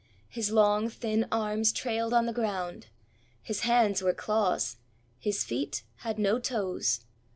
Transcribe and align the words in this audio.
His 0.29 0.49
long, 0.49 0.89
thin 0.89 1.27
arms 1.31 1.71
trailed 1.71 2.11
on 2.11 2.25
the 2.25 2.33
ground. 2.33 2.87
His 3.43 3.59
hands 3.59 4.01
were 4.01 4.15
claws; 4.15 4.77
his 5.19 5.43
feet 5.43 5.83
had 5.97 6.17
no 6.17 6.39
toes. 6.39 7.01